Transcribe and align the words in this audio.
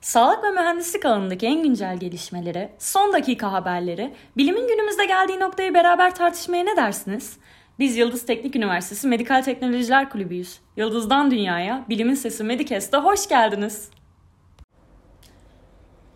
Sağlık 0.00 0.44
ve 0.44 0.50
mühendislik 0.50 1.04
alanındaki 1.04 1.46
en 1.46 1.62
güncel 1.62 1.96
gelişmeleri, 1.96 2.68
son 2.78 3.12
dakika 3.12 3.52
haberleri, 3.52 4.14
bilimin 4.36 4.68
günümüzde 4.68 5.04
geldiği 5.04 5.40
noktayı 5.40 5.74
beraber 5.74 6.14
tartışmaya 6.14 6.64
ne 6.64 6.76
dersiniz? 6.76 7.36
Biz 7.78 7.96
Yıldız 7.96 8.26
Teknik 8.26 8.56
Üniversitesi 8.56 9.06
Medikal 9.08 9.42
Teknolojiler 9.42 10.10
Kulübüyüz. 10.10 10.60
Yıldız'dan 10.76 11.30
Dünya'ya, 11.30 11.84
Bilimin 11.88 12.14
Sesi 12.14 12.44
Medikest'e 12.44 12.96
hoş 12.96 13.28
geldiniz. 13.28 13.90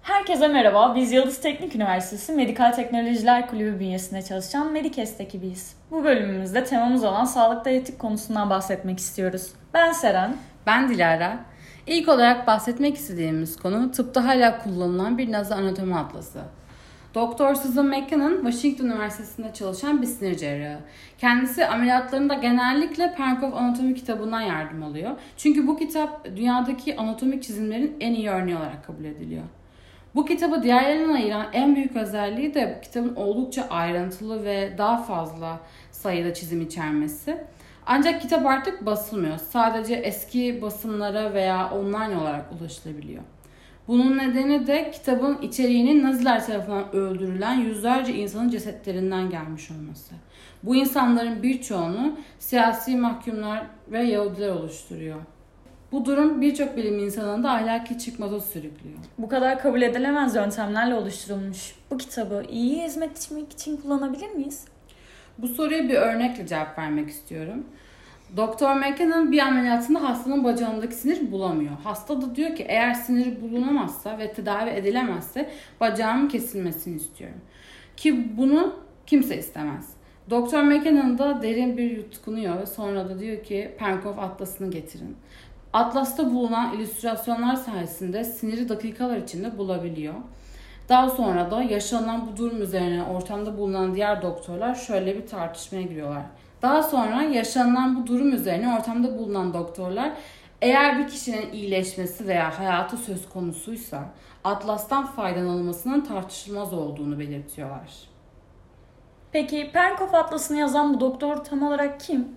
Herkese 0.02 0.48
merhaba. 0.48 0.94
Biz 0.96 1.12
Yıldız 1.12 1.40
Teknik 1.40 1.74
Üniversitesi 1.74 2.32
Medikal 2.32 2.72
Teknolojiler 2.72 3.48
Kulübü 3.48 3.80
bünyesinde 3.80 4.22
çalışan 4.22 4.72
Medikest 4.72 5.20
ekibiyiz. 5.20 5.76
Bu 5.90 6.04
bölümümüzde 6.04 6.64
temamız 6.64 7.04
olan 7.04 7.24
sağlıkta 7.24 7.70
etik 7.70 7.98
konusundan 7.98 8.50
bahsetmek 8.50 8.98
istiyoruz. 8.98 9.52
Ben 9.74 9.92
Seren. 9.92 10.36
Ben 10.66 10.88
Dilara. 10.88 11.51
İlk 11.86 12.08
olarak 12.08 12.46
bahsetmek 12.46 12.96
istediğimiz 12.96 13.56
konu 13.56 13.90
tıpta 13.90 14.24
hala 14.24 14.58
kullanılan 14.58 15.18
bir 15.18 15.32
nazi 15.32 15.54
anatomi 15.54 15.96
atlası. 15.96 16.40
Doktor 17.14 17.54
Susan 17.54 17.86
McKinnon, 17.86 18.36
Washington 18.42 18.86
Üniversitesi'nde 18.86 19.52
çalışan 19.54 20.02
bir 20.02 20.06
sinir 20.06 20.36
cerrahı. 20.36 20.78
Kendisi 21.18 21.66
ameliyatlarında 21.66 22.34
genellikle 22.34 23.14
Penkov 23.14 23.52
Anatomi 23.52 23.94
kitabından 23.94 24.40
yardım 24.40 24.82
alıyor. 24.82 25.10
Çünkü 25.36 25.66
bu 25.66 25.76
kitap 25.76 26.24
dünyadaki 26.36 26.96
anatomik 26.96 27.42
çizimlerin 27.42 27.96
en 28.00 28.14
iyi 28.14 28.30
örneği 28.30 28.56
olarak 28.56 28.86
kabul 28.86 29.04
ediliyor. 29.04 29.44
Bu 30.14 30.26
kitabı 30.26 30.62
diğerlerinden 30.62 31.14
ayıran 31.14 31.46
en 31.52 31.76
büyük 31.76 31.96
özelliği 31.96 32.54
de 32.54 32.80
kitabın 32.82 33.14
oldukça 33.14 33.66
ayrıntılı 33.70 34.44
ve 34.44 34.74
daha 34.78 35.02
fazla 35.02 35.60
sayıda 35.90 36.34
çizim 36.34 36.60
içermesi. 36.60 37.38
Ancak 37.86 38.22
kitap 38.22 38.46
artık 38.46 38.86
basılmıyor. 38.86 39.38
Sadece 39.38 39.94
eski 39.94 40.62
basımlara 40.62 41.34
veya 41.34 41.70
online 41.70 42.16
olarak 42.16 42.52
ulaşılabiliyor. 42.52 43.22
Bunun 43.88 44.18
nedeni 44.18 44.66
de 44.66 44.90
kitabın 44.90 45.38
içeriğinin 45.42 46.04
Naziler 46.04 46.46
tarafından 46.46 46.92
öldürülen 46.92 47.54
yüzlerce 47.54 48.14
insanın 48.14 48.48
cesetlerinden 48.48 49.30
gelmiş 49.30 49.70
olması. 49.70 50.14
Bu 50.62 50.76
insanların 50.76 51.42
birçoğunu 51.42 52.18
siyasi 52.38 52.96
mahkumlar 52.96 53.66
ve 53.88 54.02
Yahudiler 54.02 54.48
oluşturuyor. 54.48 55.20
Bu 55.92 56.04
durum 56.04 56.40
birçok 56.40 56.76
bilim 56.76 56.98
insanını 56.98 57.44
da 57.44 57.50
ahlaki 57.50 57.98
çıkmaza 57.98 58.40
sürüklüyor. 58.40 58.98
Bu 59.18 59.28
kadar 59.28 59.62
kabul 59.62 59.82
edilemez 59.82 60.34
yöntemlerle 60.34 60.94
oluşturulmuş 60.94 61.74
bu 61.90 61.98
kitabı 61.98 62.44
iyi 62.50 62.82
hizmet 62.82 63.18
için 63.52 63.76
kullanabilir 63.76 64.30
miyiz? 64.30 64.64
Bu 65.38 65.48
soruya 65.48 65.88
bir 65.88 65.94
örnekle 65.94 66.46
cevap 66.46 66.78
vermek 66.78 67.08
istiyorum. 67.08 67.64
Doktor 68.36 68.74
McKinnon 68.74 69.32
bir 69.32 69.38
ameliyatında 69.38 70.02
hastanın 70.02 70.44
bacağındaki 70.44 70.94
sinir 70.94 71.32
bulamıyor. 71.32 71.72
Hasta 71.84 72.22
da 72.22 72.36
diyor 72.36 72.56
ki 72.56 72.64
eğer 72.68 72.94
sinir 72.94 73.42
bulunamazsa 73.42 74.18
ve 74.18 74.32
tedavi 74.32 74.70
edilemezse 74.70 75.50
bacağımın 75.80 76.28
kesilmesini 76.28 76.96
istiyorum. 76.96 77.40
Ki 77.96 78.36
bunu 78.36 78.74
kimse 79.06 79.38
istemez. 79.38 79.88
Doktor 80.30 80.62
McKinnon 80.62 81.18
da 81.18 81.42
derin 81.42 81.76
bir 81.76 81.90
yutkunuyor 81.90 82.60
ve 82.60 82.66
sonra 82.66 83.08
da 83.08 83.20
diyor 83.20 83.44
ki 83.44 83.74
Penkov 83.78 84.18
atlasını 84.18 84.70
getirin. 84.70 85.16
Atlasta 85.72 86.30
bulunan 86.30 86.76
illüstrasyonlar 86.76 87.56
sayesinde 87.56 88.24
siniri 88.24 88.68
dakikalar 88.68 89.16
içinde 89.16 89.58
bulabiliyor. 89.58 90.14
Daha 90.88 91.10
sonra 91.10 91.50
da 91.50 91.62
yaşanan 91.62 92.28
bu 92.32 92.36
durum 92.36 92.62
üzerine 92.62 93.02
ortamda 93.02 93.58
bulunan 93.58 93.94
diğer 93.94 94.22
doktorlar 94.22 94.74
şöyle 94.74 95.16
bir 95.16 95.26
tartışmaya 95.26 95.82
giriyorlar. 95.82 96.22
Daha 96.62 96.82
sonra 96.82 97.22
yaşanan 97.22 97.96
bu 97.96 98.06
durum 98.06 98.32
üzerine 98.32 98.76
ortamda 98.78 99.18
bulunan 99.18 99.54
doktorlar 99.54 100.12
eğer 100.62 100.98
bir 100.98 101.08
kişinin 101.08 101.52
iyileşmesi 101.52 102.26
veya 102.26 102.58
hayatı 102.58 102.96
söz 102.96 103.28
konusuysa 103.28 104.04
atlastan 104.44 105.06
faydalanılmasının 105.06 106.00
tartışılmaz 106.00 106.72
olduğunu 106.72 107.18
belirtiyorlar. 107.18 107.90
Peki 109.32 109.70
Penkov 109.72 110.12
atlasını 110.12 110.58
yazan 110.58 110.94
bu 110.94 111.00
doktor 111.00 111.36
tam 111.36 111.62
olarak 111.62 112.00
kim? 112.00 112.28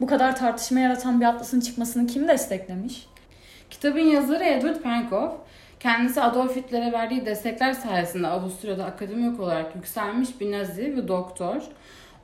Bu 0.00 0.06
kadar 0.06 0.36
tartışma 0.36 0.80
yaratan 0.80 1.20
bir 1.20 1.26
atlasın 1.26 1.60
çıkmasını 1.60 2.06
kim 2.06 2.28
desteklemiş? 2.28 3.06
Kitabın 3.70 4.00
yazarı 4.00 4.44
Edward 4.44 4.82
Penkov, 4.82 5.30
kendisi 5.82 6.22
Adolf 6.22 6.56
Hitler'e 6.56 6.92
verdiği 6.92 7.26
destekler 7.26 7.72
sayesinde 7.72 8.26
Avusturya'da 8.26 8.84
akademik 8.84 9.40
olarak 9.40 9.76
yükselmiş 9.76 10.40
bir 10.40 10.52
nazi 10.52 10.96
ve 10.96 11.08
doktor. 11.08 11.62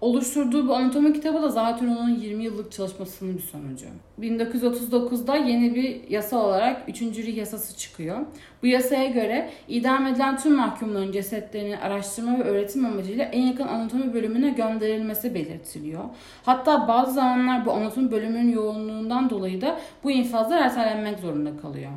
Oluşturduğu 0.00 0.69
bu 0.69 0.74
anatomi 0.74 1.12
kitabı 1.12 1.42
da 1.42 1.48
zaten 1.48 1.86
onun 1.86 2.14
20 2.14 2.44
yıllık 2.44 2.72
çalışmasının 2.72 3.36
bir 3.36 3.42
sonucu. 3.42 3.86
1939'da 4.20 5.36
yeni 5.36 5.74
bir 5.74 6.10
yasa 6.10 6.38
olarak 6.38 6.88
3. 6.88 7.02
Rih 7.02 7.36
yasası 7.36 7.76
çıkıyor. 7.76 8.18
Bu 8.62 8.66
yasaya 8.66 9.06
göre 9.06 9.50
idam 9.68 10.06
edilen 10.06 10.36
tüm 10.36 10.56
mahkumların 10.56 11.12
cesetlerini 11.12 11.78
araştırma 11.78 12.38
ve 12.38 12.42
öğretim 12.42 12.86
amacıyla 12.86 13.24
en 13.24 13.42
yakın 13.42 13.68
anatomi 13.68 14.14
bölümüne 14.14 14.50
gönderilmesi 14.50 15.34
belirtiliyor. 15.34 16.04
Hatta 16.44 16.88
bazı 16.88 17.12
zamanlar 17.12 17.66
bu 17.66 17.72
anatomi 17.72 18.10
bölümünün 18.10 18.52
yoğunluğundan 18.52 19.30
dolayı 19.30 19.60
da 19.60 19.80
bu 20.04 20.10
infazlar 20.10 20.62
ertelenmek 20.62 21.18
zorunda 21.18 21.56
kalıyor. 21.62 21.92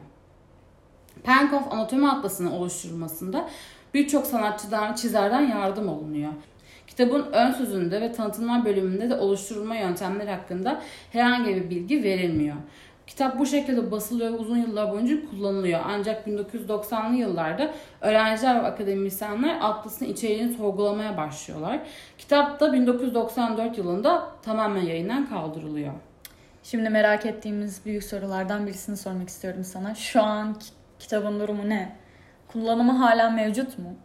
Penkov 1.23 1.71
Anatomi 1.71 2.09
Atlası'nın 2.09 2.51
oluşturulmasında 2.51 3.49
birçok 3.93 4.27
sanatçıdan, 4.27 4.93
çizerden 4.93 5.41
yardım 5.41 5.89
olunuyor. 5.89 6.33
Kitabın 6.87 7.25
ön 7.31 7.51
sözünde 7.51 8.01
ve 8.01 8.11
tanıtımlar 8.11 8.65
bölümünde 8.65 9.09
de 9.09 9.15
oluşturulma 9.15 9.75
yöntemleri 9.75 10.29
hakkında 10.29 10.81
herhangi 11.11 11.55
bir 11.55 11.69
bilgi 11.69 12.03
verilmiyor. 12.03 12.55
Kitap 13.07 13.39
bu 13.39 13.45
şekilde 13.45 13.91
basılıyor 13.91 14.39
uzun 14.39 14.57
yıllar 14.57 14.91
boyunca 14.91 15.29
kullanılıyor. 15.29 15.79
Ancak 15.85 16.27
1990'lı 16.27 17.15
yıllarda 17.15 17.73
öğrenciler 18.01 18.55
ve 18.63 18.67
akademisyenler 18.67 19.59
Atlas'ın 19.61 20.05
içeriğini 20.05 20.53
sorgulamaya 20.53 21.17
başlıyorlar. 21.17 21.79
Kitap 22.17 22.59
da 22.59 22.73
1994 22.73 23.77
yılında 23.77 24.27
tamamen 24.41 24.81
yayından 24.81 25.29
kaldırılıyor. 25.29 25.93
Şimdi 26.63 26.89
merak 26.89 27.25
ettiğimiz 27.25 27.85
büyük 27.85 28.03
sorulardan 28.03 28.67
birisini 28.67 28.97
sormak 28.97 29.29
istiyorum 29.29 29.63
sana. 29.63 29.95
Şu 29.95 30.23
an 30.23 30.55
kitabın 31.01 31.39
durumu 31.39 31.69
ne? 31.69 31.95
Kullanımı 32.47 32.91
hala 32.91 33.29
mevcut 33.29 33.79
mu? 33.79 33.95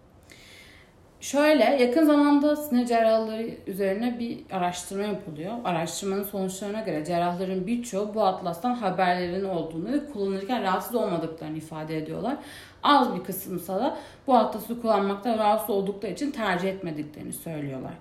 Şöyle 1.20 1.64
yakın 1.64 2.04
zamanda 2.04 2.56
sinir 2.56 2.86
cerrahları 2.86 3.50
üzerine 3.66 4.18
bir 4.18 4.38
araştırma 4.50 5.02
yapılıyor. 5.02 5.52
Araştırmanın 5.64 6.22
sonuçlarına 6.22 6.80
göre 6.80 7.04
cerrahların 7.04 7.66
birçoğu 7.66 8.14
bu 8.14 8.24
atlastan 8.24 8.74
haberlerin 8.74 9.44
olduğunu 9.44 9.92
ve 9.92 10.06
kullanırken 10.06 10.62
rahatsız 10.62 10.94
olmadıklarını 10.94 11.56
ifade 11.56 11.98
ediyorlar. 11.98 12.36
Az 12.82 13.14
bir 13.14 13.24
kısımsa 13.24 13.76
da 13.76 13.96
bu 14.26 14.34
atlası 14.34 14.80
kullanmakta 14.82 15.38
rahatsız 15.38 15.70
oldukları 15.70 16.12
için 16.12 16.30
tercih 16.30 16.68
etmediklerini 16.68 17.32
söylüyorlar. 17.32 17.92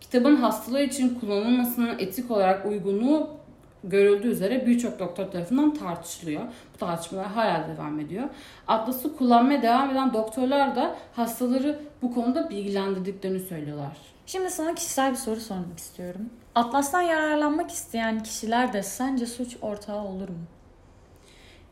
Kitabın 0.00 0.36
hastalar 0.36 0.80
için 0.80 1.18
kullanılmasının 1.20 1.98
etik 1.98 2.30
olarak 2.30 2.66
uygunluğu 2.66 3.39
görüldüğü 3.84 4.28
üzere 4.28 4.66
birçok 4.66 4.98
doktor 4.98 5.26
tarafından 5.26 5.74
tartışılıyor. 5.74 6.42
Bu 6.74 6.78
tartışmalar 6.78 7.26
hala 7.26 7.68
devam 7.68 8.00
ediyor. 8.00 8.24
Atlası 8.68 9.16
kullanmaya 9.16 9.62
devam 9.62 9.90
eden 9.90 10.12
doktorlar 10.12 10.76
da 10.76 10.96
hastaları 11.12 11.80
bu 12.02 12.14
konuda 12.14 12.50
bilgilendirdiklerini 12.50 13.40
söylüyorlar. 13.40 13.96
Şimdi 14.26 14.50
sana 14.50 14.74
kişisel 14.74 15.10
bir 15.10 15.16
soru 15.16 15.40
sormak 15.40 15.78
istiyorum. 15.78 16.30
Atlas'tan 16.54 17.02
yararlanmak 17.02 17.70
isteyen 17.70 18.22
kişiler 18.22 18.72
de 18.72 18.82
sence 18.82 19.26
suç 19.26 19.56
ortağı 19.62 20.04
olur 20.04 20.28
mu? 20.28 20.44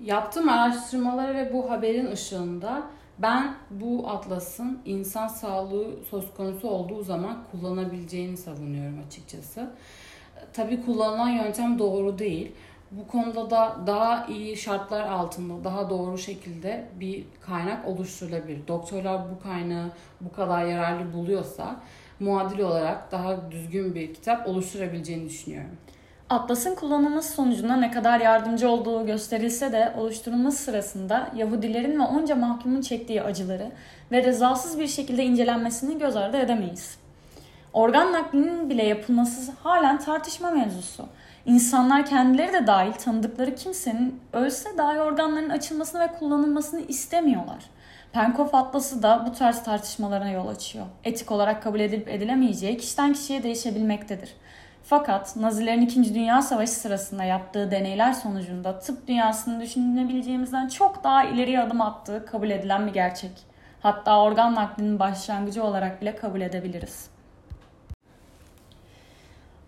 Yaptığım 0.01 0.49
araştırmaları 0.49 1.35
ve 1.35 1.53
bu 1.53 1.71
haberin 1.71 2.11
ışığında 2.11 2.83
ben 3.19 3.55
bu 3.71 4.09
atlasın 4.09 4.79
insan 4.85 5.29
sağlığı 5.29 5.97
söz 6.11 6.35
konusu 6.35 6.69
olduğu 6.69 7.03
zaman 7.03 7.39
kullanabileceğini 7.51 8.37
savunuyorum 8.37 8.99
açıkçası 9.07 9.71
tabii 10.53 10.85
kullanılan 10.85 11.29
yöntem 11.29 11.79
doğru 11.79 12.19
değil. 12.19 12.53
Bu 12.91 13.09
konuda 13.09 13.51
da 13.51 13.77
daha 13.87 14.27
iyi 14.27 14.57
şartlar 14.57 15.01
altında 15.01 15.65
daha 15.65 15.91
doğru 15.91 16.19
şekilde 16.19 16.89
bir 17.01 17.25
kaynak 17.41 17.89
oluşturulabilir. 17.89 18.69
Doktorlar 18.69 19.21
bu 19.31 19.43
kaynağı 19.43 19.91
bu 20.21 20.33
kadar 20.33 20.65
yararlı 20.65 21.13
buluyorsa 21.13 21.81
muadil 22.21 22.59
olarak 22.59 23.13
daha 23.13 23.51
düzgün 23.51 23.95
bir 23.95 24.15
kitap 24.15 24.49
oluşturabileceğini 24.49 25.29
düşünüyorum. 25.29 25.71
Atlas'ın 26.31 26.75
kullanılması 26.75 27.33
sonucunda 27.33 27.77
ne 27.77 27.91
kadar 27.91 28.21
yardımcı 28.21 28.69
olduğu 28.69 29.07
gösterilse 29.07 29.73
de 29.73 29.95
oluşturulması 29.99 30.63
sırasında 30.63 31.31
Yahudilerin 31.37 32.01
ve 32.01 32.05
onca 32.05 32.37
mahkumun 32.37 32.81
çektiği 32.81 33.23
acıları 33.23 33.71
ve 34.13 34.23
rezalsız 34.23 34.79
bir 34.79 34.89
şekilde 34.89 35.25
incelenmesini 35.25 35.99
göz 35.99 36.17
ardı 36.17 36.37
edemeyiz. 36.37 36.99
Organ 37.73 38.13
naklinin 38.13 38.71
bile 38.71 38.87
yapılması 38.87 39.53
halen 39.53 39.99
tartışma 39.99 40.51
mevzusu. 40.51 41.07
İnsanlar 41.47 42.07
kendileri 42.07 42.53
de 42.53 42.67
dahil 42.67 42.93
tanıdıkları 42.93 43.55
kimsenin 43.55 44.21
ölse 44.33 44.79
dahi 44.79 45.01
organların 45.01 45.51
açılmasını 45.51 46.01
ve 46.01 46.07
kullanılmasını 46.19 46.81
istemiyorlar. 46.81 47.65
Penkov 48.13 48.49
Atlası 48.53 49.03
da 49.03 49.25
bu 49.27 49.33
tarz 49.33 49.63
tartışmalara 49.63 50.29
yol 50.29 50.49
açıyor. 50.49 50.87
Etik 51.05 51.31
olarak 51.31 51.63
kabul 51.63 51.81
edilip 51.81 52.09
edilemeyeceği 52.09 52.77
kişiden 52.77 53.13
kişiye 53.13 53.43
değişebilmektedir. 53.43 54.35
Fakat 54.85 55.37
Nazilerin 55.37 55.83
2. 55.83 56.15
Dünya 56.15 56.43
Savaşı 56.43 56.73
sırasında 56.73 57.25
yaptığı 57.25 57.71
deneyler 57.71 58.13
sonucunda 58.13 58.79
tıp 58.79 59.09
dünyasının 59.09 59.61
düşünebileceğimizden 59.61 60.69
çok 60.69 61.05
daha 61.05 61.25
ileriye 61.25 61.61
adım 61.61 61.81
attığı 61.81 62.27
kabul 62.27 62.51
edilen 62.51 62.87
bir 62.87 62.93
gerçek. 62.93 63.33
Hatta 63.81 64.23
organ 64.23 64.55
naklinin 64.55 64.99
başlangıcı 64.99 65.65
olarak 65.65 66.01
bile 66.01 66.17
kabul 66.17 66.41
edebiliriz. 66.41 67.18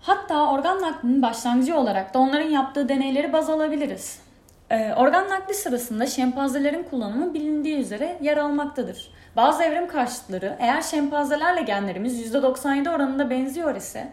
Hatta 0.03 0.53
organ 0.53 0.83
naklinin 0.83 1.23
başlangıcı 1.23 1.77
olarak 1.77 2.15
da 2.15 2.19
onların 2.19 2.49
yaptığı 2.49 2.89
deneyleri 2.89 3.33
baz 3.33 3.51
alabiliriz. 3.51 4.23
Ee, 4.71 4.95
organ 4.97 5.29
nakli 5.29 5.55
sırasında 5.55 6.07
şempanzelerin 6.07 6.83
kullanımı 6.83 7.35
bilindiği 7.35 7.77
üzere 7.77 8.19
yer 8.21 8.37
almaktadır. 8.37 9.11
Bazı 9.37 9.63
evrim 9.63 9.89
karşıtları 9.89 10.57
eğer 10.59 10.83
şempanzelerle 10.83 11.63
genlerimiz 11.63 12.35
%97 12.35 12.91
oranında 12.91 13.31
benziyor 13.31 13.77
ise 13.77 14.13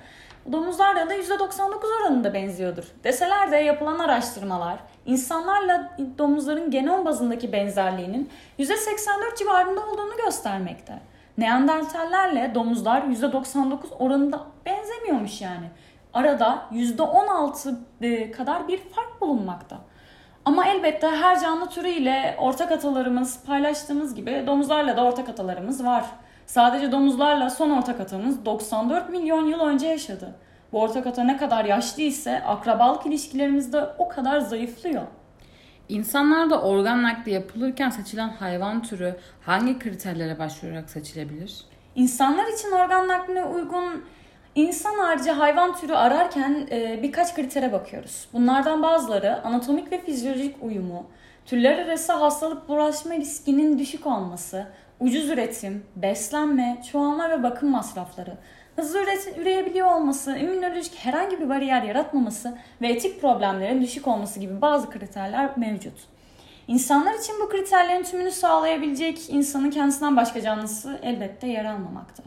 domuzlarla 0.52 1.10
da 1.10 1.16
%99 1.16 2.02
oranında 2.02 2.34
benziyordur. 2.34 2.84
Deseler 3.04 3.52
de 3.52 3.58
yapılan 3.58 4.00
araştırmalar 4.00 4.80
insanlarla 5.06 5.98
domuzların 6.18 6.72
genom 6.72 7.06
bazındaki 7.06 7.52
benzerliğinin 7.52 8.30
%84 8.60 9.38
civarında 9.38 9.82
olduğunu 9.88 10.18
göstermekte. 10.26 10.94
Neandertallerle 11.38 12.52
domuzlar 12.56 13.02
%99 13.02 13.78
oranında 14.00 14.42
benzemiyormuş 15.08 15.42
yani. 15.42 15.70
Arada 16.14 16.66
%16 16.72 17.76
e, 18.02 18.32
kadar 18.32 18.68
bir 18.68 18.78
fark 18.78 19.22
bulunmakta. 19.22 19.78
Ama 20.46 20.68
elbette 20.68 21.08
her 21.08 21.42
canlı 21.42 21.70
türü 21.70 21.90
ile 21.90 22.36
ortak 22.40 22.72
atalarımız 22.72 23.44
paylaştığımız 23.46 24.16
gibi 24.16 24.44
domuzlarla 24.48 24.98
da 24.98 25.04
ortak 25.04 25.30
atalarımız 25.30 25.86
var. 25.86 26.06
Sadece 26.46 26.92
domuzlarla 26.92 27.50
son 27.50 27.70
ortak 27.70 28.00
atamız 28.00 28.46
94 28.46 29.10
milyon 29.10 29.46
yıl 29.46 29.60
önce 29.60 29.88
yaşadı. 29.88 30.36
Bu 30.72 30.82
ortak 30.82 31.08
ata 31.08 31.24
ne 31.24 31.38
kadar 31.38 31.66
yaşlı 31.66 32.04
ise 32.04 32.44
akrabalık 32.44 33.06
ilişkilerimiz 33.06 33.74
de 33.74 33.90
o 33.98 34.10
kadar 34.10 34.40
zayıflıyor. 34.40 35.04
İnsanlarda 35.90 36.62
organ 36.62 37.04
nakli 37.04 37.32
yapılırken 37.32 37.90
seçilen 37.90 38.30
hayvan 38.30 38.84
türü 38.84 39.16
hangi 39.42 39.80
kriterlere 39.80 40.40
başvurarak 40.40 40.90
seçilebilir? 40.90 41.66
İnsanlar 41.96 42.54
için 42.54 42.72
organ 42.72 43.08
nakline 43.08 43.44
uygun 43.44 44.04
insan 44.58 44.96
harici 44.96 45.32
hayvan 45.32 45.76
türü 45.76 45.94
ararken 45.94 46.68
e, 46.72 47.00
birkaç 47.04 47.36
kritere 47.36 47.72
bakıyoruz. 47.72 48.28
Bunlardan 48.34 48.84
bazıları 48.84 49.44
anatomik 49.44 49.92
ve 49.92 50.02
fizyolojik 50.02 50.56
uyumu, 50.62 51.06
türler 51.46 51.78
arası 51.78 52.14
hastalık 52.14 52.70
bulaşma 52.70 53.16
riskinin 53.16 53.80
düşük 53.80 54.08
olması, 54.08 54.68
ucuz 55.00 55.30
üretim, 55.30 55.86
beslenme, 55.96 56.82
çoğalma 56.92 57.30
ve 57.30 57.44
bakım 57.44 57.70
masrafları, 57.70 58.38
hızlı 58.76 59.00
üret- 59.00 59.42
üreyebiliyor 59.42 59.92
olması, 59.92 60.38
immünolojik 60.38 60.96
herhangi 60.96 61.40
bir 61.40 61.50
bariyer 61.50 61.84
yaratmaması 61.84 62.58
ve 62.82 62.88
etik 62.88 63.22
problemlerin 63.22 63.82
düşük 63.82 64.08
olması 64.08 64.40
gibi 64.40 64.62
bazı 64.62 64.90
kriterler 64.90 65.58
mevcut. 65.58 66.00
İnsanlar 66.68 67.14
için 67.14 67.36
bu 67.42 67.50
kriterlerin 67.50 68.04
tümünü 68.04 68.32
sağlayabilecek 68.32 69.30
insanın 69.30 69.72
kendisinden 69.72 70.18
başka 70.18 70.42
canlısı 70.42 71.00
elbette 71.04 71.48
yer 71.48 71.66
almamakta. 71.66 72.24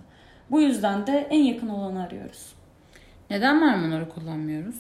Bu 0.51 0.61
yüzden 0.61 1.07
de 1.07 1.27
en 1.31 1.43
yakın 1.43 1.69
olanı 1.69 2.03
arıyoruz. 2.03 2.53
Neden 3.31 3.61
maymunları 3.61 4.09
kullanmıyoruz? 4.09 4.75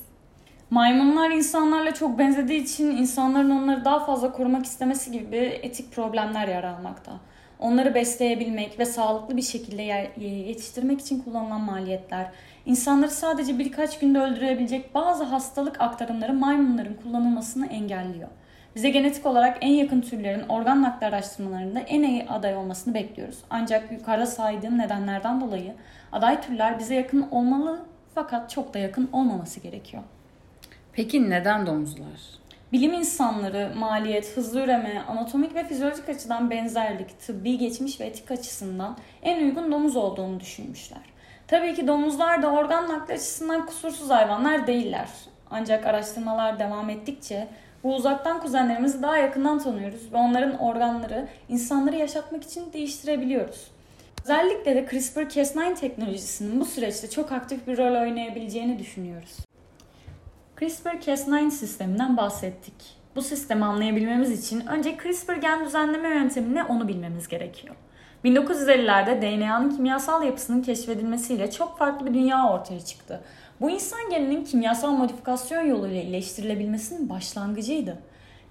Maymunlar 0.70 1.30
insanlarla 1.30 1.94
çok 1.94 2.18
benzediği 2.18 2.62
için 2.62 2.86
insanların 2.86 3.50
onları 3.50 3.84
daha 3.84 4.04
fazla 4.04 4.32
korumak 4.32 4.66
istemesi 4.66 5.12
gibi 5.12 5.36
etik 5.36 5.92
problemler 5.92 6.48
yer 6.48 6.64
almakta. 6.64 7.12
Onları 7.58 7.94
besleyebilmek 7.94 8.78
ve 8.78 8.84
sağlıklı 8.84 9.36
bir 9.36 9.42
şekilde 9.42 9.82
yetiştirmek 10.26 11.00
için 11.00 11.20
kullanılan 11.20 11.60
maliyetler, 11.60 12.30
insanları 12.66 13.10
sadece 13.10 13.58
birkaç 13.58 13.98
günde 13.98 14.18
öldürebilecek 14.18 14.94
bazı 14.94 15.24
hastalık 15.24 15.80
aktarımları 15.80 16.32
maymunların 16.32 16.94
kullanılmasını 17.02 17.66
engelliyor. 17.66 18.28
Bize 18.76 18.90
genetik 18.90 19.26
olarak 19.26 19.58
en 19.60 19.72
yakın 19.72 20.00
türlerin 20.00 20.48
organ 20.48 20.82
nakli 20.82 21.06
araştırmalarında 21.06 21.80
en 21.80 22.02
iyi 22.02 22.28
aday 22.28 22.56
olmasını 22.56 22.94
bekliyoruz. 22.94 23.38
Ancak 23.50 23.92
yukarıda 23.92 24.26
saydığım 24.26 24.78
nedenlerden 24.78 25.40
dolayı 25.40 25.74
aday 26.12 26.40
türler 26.40 26.78
bize 26.78 26.94
yakın 26.94 27.28
olmalı 27.30 27.82
fakat 28.14 28.50
çok 28.50 28.74
da 28.74 28.78
yakın 28.78 29.08
olmaması 29.12 29.60
gerekiyor. 29.60 30.02
Peki 30.92 31.30
neden 31.30 31.66
domuzlar? 31.66 32.40
Bilim 32.72 32.92
insanları 32.94 33.72
maliyet, 33.76 34.36
hızlı 34.36 34.60
üreme, 34.60 35.02
anatomik 35.08 35.54
ve 35.54 35.64
fizyolojik 35.64 36.08
açıdan 36.08 36.50
benzerlik, 36.50 37.20
tıbbi 37.20 37.58
geçmiş 37.58 38.00
ve 38.00 38.04
etik 38.04 38.30
açısından 38.30 38.96
en 39.22 39.44
uygun 39.44 39.72
domuz 39.72 39.96
olduğunu 39.96 40.40
düşünmüşler. 40.40 41.00
Tabii 41.46 41.74
ki 41.74 41.88
domuzlar 41.88 42.42
da 42.42 42.50
organ 42.50 42.88
nakli 42.88 43.14
açısından 43.14 43.66
kusursuz 43.66 44.10
hayvanlar 44.10 44.66
değiller. 44.66 45.08
Ancak 45.50 45.86
araştırmalar 45.86 46.58
devam 46.58 46.90
ettikçe 46.90 47.48
bu 47.84 47.94
uzaktan 47.94 48.40
kuzenlerimizi 48.40 49.02
daha 49.02 49.16
yakından 49.16 49.58
tanıyoruz 49.58 50.12
ve 50.12 50.16
onların 50.16 50.58
organları 50.58 51.28
insanları 51.48 51.96
yaşatmak 51.96 52.44
için 52.44 52.72
değiştirebiliyoruz. 52.72 53.70
Özellikle 54.24 54.76
de 54.76 54.84
CRISPR-Cas9 54.84 55.74
teknolojisinin 55.74 56.60
bu 56.60 56.64
süreçte 56.64 57.10
çok 57.10 57.32
aktif 57.32 57.66
bir 57.66 57.78
rol 57.78 58.00
oynayabileceğini 58.02 58.78
düşünüyoruz. 58.78 59.36
CRISPR-Cas9 60.56 61.50
sisteminden 61.50 62.16
bahsettik. 62.16 62.74
Bu 63.16 63.22
sistemi 63.22 63.64
anlayabilmemiz 63.64 64.44
için 64.44 64.66
önce 64.66 64.96
CRISPR 65.02 65.36
gen 65.36 65.64
düzenleme 65.64 66.08
yöntemini 66.08 66.64
onu 66.64 66.88
bilmemiz 66.88 67.28
gerekiyor. 67.28 67.74
1950'lerde 68.24 69.22
DNA'nın 69.22 69.76
kimyasal 69.76 70.22
yapısının 70.22 70.62
keşfedilmesiyle 70.62 71.50
çok 71.50 71.78
farklı 71.78 72.06
bir 72.06 72.14
dünya 72.14 72.50
ortaya 72.50 72.80
çıktı. 72.80 73.20
Bu 73.60 73.70
insan 73.70 74.10
geninin 74.10 74.44
kimyasal 74.44 74.90
modifikasyon 74.90 75.62
yoluyla 75.62 76.02
iyileştirilebilmesinin 76.02 77.08
başlangıcıydı. 77.08 77.98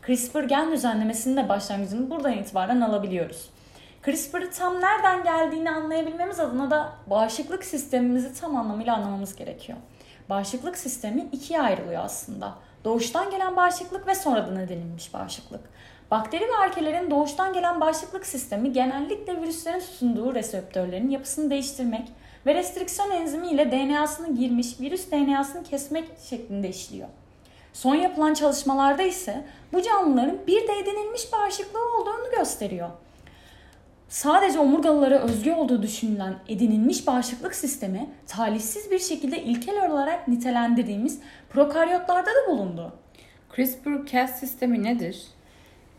CRISPR 0.05 0.43
gen 0.43 0.71
düzenlemesinin 0.71 1.37
de 1.37 1.49
başlangıcını 1.49 2.09
buradan 2.09 2.33
itibaren 2.33 2.81
alabiliyoruz. 2.81 3.49
CRISPR'ı 4.05 4.51
tam 4.51 4.81
nereden 4.81 5.23
geldiğini 5.23 5.71
anlayabilmemiz 5.71 6.39
adına 6.39 6.71
da 6.71 6.93
bağışıklık 7.07 7.65
sistemimizi 7.65 8.41
tam 8.41 8.55
anlamıyla 8.55 8.95
anlamamız 8.95 9.35
gerekiyor. 9.35 9.77
Bağışıklık 10.29 10.77
sistemi 10.77 11.29
ikiye 11.31 11.61
ayrılıyor 11.61 12.03
aslında. 12.03 12.55
Doğuştan 12.83 13.31
gelen 13.31 13.55
bağışıklık 13.55 14.07
ve 14.07 14.15
sonradan 14.15 14.55
edinilmiş 14.55 15.13
bağışıklık. 15.13 15.61
Bakteri 16.11 16.43
ve 16.43 16.55
arkelerin 16.63 17.11
doğuştan 17.11 17.53
gelen 17.53 17.81
bağışıklık 17.81 18.25
sistemi 18.25 18.73
genellikle 18.73 19.41
virüslerin 19.41 19.79
sunduğu 19.79 20.35
reseptörlerin 20.35 21.09
yapısını 21.09 21.49
değiştirmek 21.49 22.11
ve 22.45 22.55
restriksiyon 22.55 23.11
enzimi 23.11 23.47
ile 23.47 23.71
DNA'sını 23.71 24.35
girmiş 24.35 24.79
virüs 24.79 25.11
DNA'sını 25.11 25.63
kesmek 25.63 26.09
şeklinde 26.29 26.69
işliyor. 26.69 27.07
Son 27.73 27.95
yapılan 27.95 28.33
çalışmalarda 28.33 29.03
ise 29.03 29.45
bu 29.73 29.81
canlıların 29.81 30.37
bir 30.47 30.67
de 30.67 30.73
edinilmiş 30.83 31.33
bağışıklığı 31.33 31.97
olduğunu 31.99 32.37
gösteriyor. 32.37 32.89
Sadece 34.09 34.59
omurgalılara 34.59 35.19
özgü 35.19 35.51
olduğu 35.51 35.81
düşünülen 35.81 36.35
edinilmiş 36.47 37.07
bağışıklık 37.07 37.55
sistemi 37.55 38.09
talihsiz 38.27 38.91
bir 38.91 38.99
şekilde 38.99 39.43
ilkel 39.43 39.91
olarak 39.91 40.27
nitelendirdiğimiz 40.27 41.19
prokaryotlarda 41.49 42.29
da 42.29 42.51
bulundu. 42.51 42.93
CRISPR-Cas 43.55 44.39
sistemi 44.39 44.83
nedir? 44.83 45.38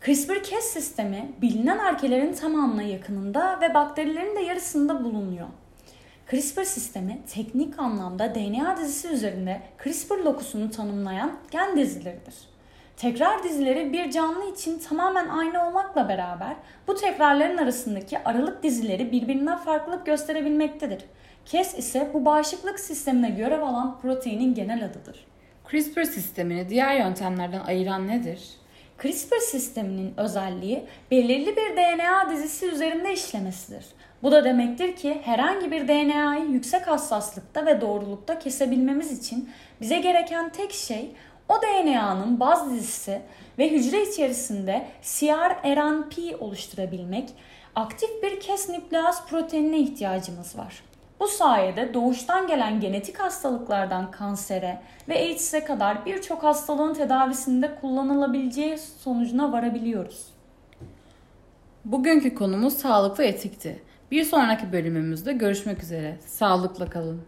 CRISPR-Cas 0.05 0.63
sistemi 0.63 1.31
bilinen 1.41 1.77
arkelerin 1.77 2.33
tamamına 2.33 2.83
yakınında 2.83 3.61
ve 3.61 3.73
bakterilerin 3.73 4.35
de 4.35 4.39
yarısında 4.39 5.03
bulunuyor. 5.03 5.47
CRISPR 6.31 6.63
sistemi 6.63 7.21
teknik 7.33 7.79
anlamda 7.79 8.35
DNA 8.35 8.77
dizisi 8.77 9.07
üzerinde 9.07 9.61
CRISPR 9.83 10.17
lokusunu 10.17 10.71
tanımlayan 10.71 11.37
gen 11.51 11.77
dizileridir. 11.77 12.35
Tekrar 12.97 13.43
dizileri 13.43 13.93
bir 13.93 14.11
canlı 14.11 14.51
için 14.51 14.79
tamamen 14.79 15.27
aynı 15.27 15.67
olmakla 15.67 16.09
beraber 16.09 16.55
bu 16.87 16.95
tekrarların 16.95 17.57
arasındaki 17.57 18.19
aralık 18.19 18.63
dizileri 18.63 19.11
birbirinden 19.11 19.57
farklılık 19.57 20.05
gösterebilmektedir. 20.05 21.05
Kes 21.45 21.77
ise 21.77 22.11
bu 22.13 22.25
bağışıklık 22.25 22.79
sistemine 22.79 23.29
görev 23.29 23.61
alan 23.61 23.99
proteinin 24.01 24.53
genel 24.53 24.85
adıdır. 24.85 25.27
CRISPR 25.71 26.03
sistemini 26.03 26.69
diğer 26.69 26.95
yöntemlerden 26.95 27.59
ayıran 27.59 28.07
nedir? 28.07 28.60
CRISPR 29.01 29.39
sisteminin 29.39 30.13
özelliği 30.17 30.83
belirli 31.11 31.55
bir 31.55 31.77
DNA 31.77 32.29
dizisi 32.29 32.65
üzerinde 32.65 33.13
işlemesidir. 33.13 33.85
Bu 34.23 34.31
da 34.31 34.43
demektir 34.43 34.95
ki 34.95 35.21
herhangi 35.23 35.71
bir 35.71 35.87
DNA'yı 35.87 36.45
yüksek 36.45 36.87
hassaslıkta 36.87 37.65
ve 37.65 37.81
doğrulukta 37.81 38.39
kesebilmemiz 38.39 39.19
için 39.19 39.49
bize 39.81 39.99
gereken 39.99 40.51
tek 40.51 40.73
şey 40.73 41.11
o 41.49 41.53
DNA'nın 41.61 42.39
baz 42.39 42.71
dizisi 42.73 43.21
ve 43.57 43.71
hücre 43.71 44.09
içerisinde 44.09 44.87
CRRNP 45.01 46.41
oluşturabilmek, 46.41 47.29
aktif 47.75 48.09
bir 48.23 48.39
kes 48.39 48.69
nükleaz 48.69 49.27
proteinine 49.27 49.79
ihtiyacımız 49.79 50.57
var. 50.57 50.83
Bu 51.21 51.27
sayede 51.27 51.93
doğuştan 51.93 52.47
gelen 52.47 52.79
genetik 52.79 53.19
hastalıklardan 53.19 54.11
kansere 54.11 54.81
ve 55.09 55.15
AIDS'e 55.15 55.63
kadar 55.63 56.05
birçok 56.05 56.43
hastalığın 56.43 56.93
tedavisinde 56.93 57.75
kullanılabileceği 57.81 58.77
sonucuna 58.77 59.51
varabiliyoruz. 59.51 60.27
Bugünkü 61.85 62.35
konumuz 62.35 62.73
sağlıklı 62.73 63.23
etikti. 63.23 63.83
Bir 64.11 64.23
sonraki 64.23 64.71
bölümümüzde 64.73 65.33
görüşmek 65.33 65.83
üzere. 65.83 66.17
Sağlıkla 66.25 66.85
kalın. 66.85 67.21